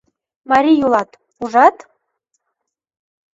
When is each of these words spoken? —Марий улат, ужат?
—Марий 0.51 0.81
улат, 0.85 1.09
ужат? 1.43 1.77